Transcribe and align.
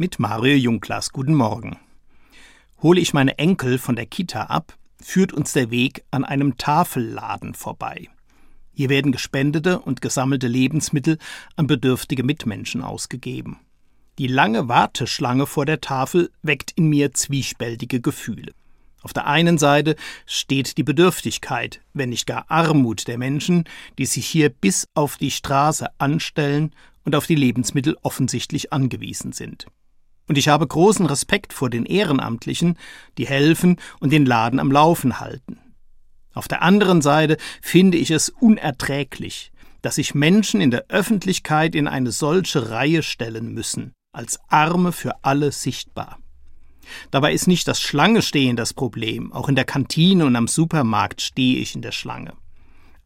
mit 0.00 0.18
Mario 0.18 0.56
Junglas. 0.56 1.12
Guten 1.12 1.34
Morgen. 1.34 1.76
Hole 2.80 2.98
ich 2.98 3.12
meine 3.12 3.36
Enkel 3.36 3.76
von 3.76 3.96
der 3.96 4.06
Kita 4.06 4.44
ab, 4.44 4.78
führt 4.98 5.34
uns 5.34 5.52
der 5.52 5.70
Weg 5.70 6.04
an 6.10 6.24
einem 6.24 6.56
Tafelladen 6.56 7.52
vorbei. 7.52 8.08
Hier 8.72 8.88
werden 8.88 9.12
gespendete 9.12 9.78
und 9.78 10.00
gesammelte 10.00 10.48
Lebensmittel 10.48 11.18
an 11.56 11.66
bedürftige 11.66 12.22
Mitmenschen 12.22 12.80
ausgegeben. 12.80 13.58
Die 14.18 14.26
lange 14.26 14.68
Warteschlange 14.68 15.44
vor 15.44 15.66
der 15.66 15.82
Tafel 15.82 16.30
weckt 16.40 16.70
in 16.76 16.88
mir 16.88 17.12
zwiespältige 17.12 18.00
Gefühle. 18.00 18.54
Auf 19.02 19.12
der 19.12 19.26
einen 19.26 19.58
Seite 19.58 19.96
steht 20.24 20.78
die 20.78 20.82
Bedürftigkeit, 20.82 21.82
wenn 21.92 22.08
nicht 22.08 22.26
gar 22.26 22.50
Armut 22.50 23.06
der 23.06 23.18
Menschen, 23.18 23.64
die 23.98 24.06
sich 24.06 24.26
hier 24.26 24.48
bis 24.48 24.88
auf 24.94 25.18
die 25.18 25.30
Straße 25.30 25.88
anstellen 25.98 26.74
und 27.04 27.14
auf 27.14 27.26
die 27.26 27.34
Lebensmittel 27.34 27.98
offensichtlich 28.00 28.72
angewiesen 28.72 29.32
sind. 29.32 29.66
Und 30.30 30.38
ich 30.38 30.46
habe 30.46 30.64
großen 30.64 31.06
Respekt 31.06 31.52
vor 31.52 31.70
den 31.70 31.84
Ehrenamtlichen, 31.84 32.78
die 33.18 33.26
helfen 33.26 33.80
und 33.98 34.12
den 34.12 34.24
Laden 34.24 34.60
am 34.60 34.70
Laufen 34.70 35.18
halten. 35.18 35.58
Auf 36.34 36.46
der 36.46 36.62
anderen 36.62 37.02
Seite 37.02 37.36
finde 37.60 37.98
ich 37.98 38.12
es 38.12 38.28
unerträglich, 38.28 39.50
dass 39.82 39.96
sich 39.96 40.14
Menschen 40.14 40.60
in 40.60 40.70
der 40.70 40.84
Öffentlichkeit 40.86 41.74
in 41.74 41.88
eine 41.88 42.12
solche 42.12 42.70
Reihe 42.70 43.02
stellen 43.02 43.54
müssen, 43.54 43.90
als 44.12 44.38
Arme 44.46 44.92
für 44.92 45.24
alle 45.24 45.50
sichtbar. 45.50 46.20
Dabei 47.10 47.32
ist 47.32 47.48
nicht 47.48 47.66
das 47.66 47.80
Schlangestehen 47.80 48.54
das 48.54 48.72
Problem, 48.72 49.32
auch 49.32 49.48
in 49.48 49.56
der 49.56 49.64
Kantine 49.64 50.26
und 50.26 50.36
am 50.36 50.46
Supermarkt 50.46 51.22
stehe 51.22 51.58
ich 51.58 51.74
in 51.74 51.82
der 51.82 51.90
Schlange. 51.90 52.34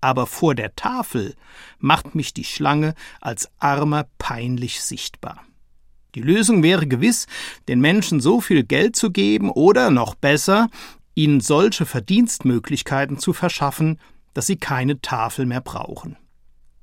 Aber 0.03 0.27
vor 0.27 0.55
der 0.55 0.77
Tafel 0.77 1.37
macht 1.79 2.15
mich 2.15 2.35
die 2.35 2.45
Schlange 2.45 2.95
als 3.23 3.49
Armer 3.61 4.09
peinlich 4.19 4.83
sichtbar. 4.83 5.41
Die 6.15 6.23
Lösung 6.23 6.63
wäre 6.63 6.87
gewiss, 6.87 7.27
den 7.69 7.81
Menschen 7.81 8.21
so 8.21 8.41
viel 8.41 8.63
Geld 8.63 8.97
zu 8.97 9.11
geben 9.11 9.51
oder 9.51 9.91
noch 9.91 10.15
besser, 10.15 10.69
ihnen 11.15 11.41
solche 11.41 11.87
Verdienstmöglichkeiten 11.87 13.19
zu 13.19 13.33
verschaffen, 13.33 13.99
dass 14.33 14.47
sie 14.47 14.57
keine 14.57 15.01
Tafel 15.01 15.47
mehr 15.47 15.61
brauchen. 15.61 16.17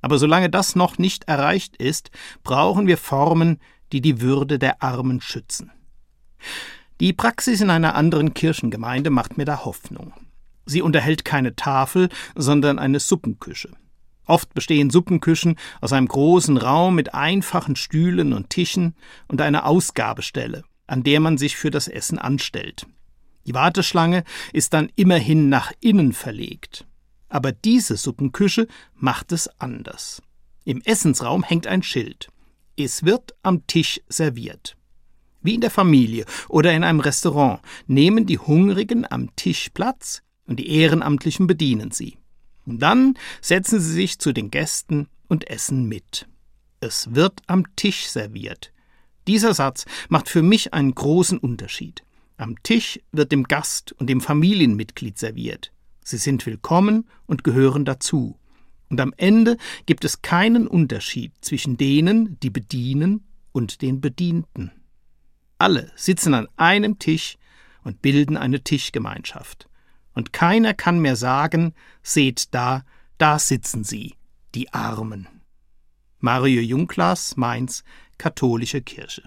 Aber 0.01 0.17
solange 0.17 0.49
das 0.49 0.75
noch 0.75 0.97
nicht 0.97 1.25
erreicht 1.25 1.77
ist, 1.77 2.11
brauchen 2.43 2.87
wir 2.87 2.97
Formen, 2.97 3.59
die 3.91 4.01
die 4.01 4.21
Würde 4.21 4.57
der 4.57 4.81
Armen 4.81 5.21
schützen. 5.21 5.71
Die 6.99 7.13
Praxis 7.13 7.61
in 7.61 7.69
einer 7.69 7.95
anderen 7.95 8.33
Kirchengemeinde 8.33 9.09
macht 9.09 9.37
mir 9.37 9.45
da 9.45 9.65
Hoffnung. 9.65 10.13
Sie 10.65 10.81
unterhält 10.81 11.25
keine 11.25 11.55
Tafel, 11.55 12.09
sondern 12.35 12.79
eine 12.79 12.99
Suppenküche. 12.99 13.69
Oft 14.31 14.53
bestehen 14.53 14.89
Suppenküchen 14.89 15.57
aus 15.81 15.91
einem 15.91 16.07
großen 16.07 16.55
Raum 16.55 16.95
mit 16.95 17.13
einfachen 17.13 17.75
Stühlen 17.75 18.31
und 18.31 18.49
Tischen 18.49 18.95
und 19.27 19.41
einer 19.41 19.65
Ausgabestelle, 19.65 20.63
an 20.87 21.03
der 21.03 21.19
man 21.19 21.37
sich 21.37 21.57
für 21.57 21.69
das 21.69 21.89
Essen 21.89 22.17
anstellt. 22.17 22.87
Die 23.45 23.53
Warteschlange 23.53 24.23
ist 24.53 24.73
dann 24.73 24.89
immerhin 24.95 25.49
nach 25.49 25.73
innen 25.81 26.13
verlegt. 26.13 26.87
Aber 27.27 27.51
diese 27.51 27.97
Suppenküche 27.97 28.67
macht 28.95 29.33
es 29.33 29.49
anders. 29.59 30.21
Im 30.63 30.81
Essensraum 30.85 31.43
hängt 31.43 31.67
ein 31.67 31.83
Schild. 31.83 32.29
Es 32.77 33.03
wird 33.03 33.35
am 33.43 33.67
Tisch 33.67 33.99
serviert. 34.07 34.77
Wie 35.41 35.55
in 35.55 35.61
der 35.61 35.71
Familie 35.71 36.23
oder 36.47 36.71
in 36.71 36.85
einem 36.85 37.01
Restaurant 37.01 37.59
nehmen 37.85 38.25
die 38.27 38.39
Hungrigen 38.39 39.05
am 39.11 39.35
Tisch 39.35 39.71
Platz 39.73 40.21
und 40.45 40.57
die 40.57 40.69
Ehrenamtlichen 40.69 41.47
bedienen 41.47 41.91
sie. 41.91 42.20
Und 42.65 42.79
dann 42.79 43.15
setzen 43.41 43.79
sie 43.79 43.93
sich 43.93 44.19
zu 44.19 44.33
den 44.33 44.51
Gästen 44.51 45.07
und 45.27 45.49
essen 45.49 45.85
mit. 45.85 46.27
Es 46.79 47.13
wird 47.15 47.41
am 47.47 47.75
Tisch 47.75 48.07
serviert. 48.07 48.71
Dieser 49.27 49.53
Satz 49.53 49.85
macht 50.09 50.29
für 50.29 50.41
mich 50.41 50.73
einen 50.73 50.93
großen 50.93 51.37
Unterschied. 51.37 52.03
Am 52.37 52.61
Tisch 52.63 52.99
wird 53.11 53.31
dem 53.31 53.43
Gast 53.43 53.93
und 53.93 54.09
dem 54.09 54.19
Familienmitglied 54.19 55.17
serviert. 55.17 55.71
Sie 56.03 56.17
sind 56.17 56.45
willkommen 56.45 57.07
und 57.27 57.43
gehören 57.43 57.85
dazu. 57.85 58.37
Und 58.89 58.99
am 58.99 59.13
Ende 59.17 59.57
gibt 59.85 60.03
es 60.03 60.21
keinen 60.21 60.67
Unterschied 60.67 61.33
zwischen 61.41 61.77
denen, 61.77 62.39
die 62.41 62.49
bedienen, 62.49 63.23
und 63.53 63.81
den 63.81 63.99
Bedienten. 63.99 64.71
Alle 65.57 65.91
sitzen 65.95 66.33
an 66.33 66.47
einem 66.55 66.99
Tisch 66.99 67.37
und 67.83 68.01
bilden 68.01 68.37
eine 68.37 68.63
Tischgemeinschaft 68.63 69.67
und 70.13 70.33
keiner 70.33 70.73
kann 70.73 70.99
mehr 70.99 71.15
sagen, 71.15 71.73
seht 72.03 72.53
da, 72.53 72.83
da 73.17 73.39
sitzen 73.39 73.83
sie, 73.83 74.15
die 74.55 74.73
Armen. 74.73 75.27
Mario 76.19 76.61
Junglas, 76.61 77.37
Mainz, 77.37 77.83
Katholische 78.17 78.81
Kirche. 78.81 79.23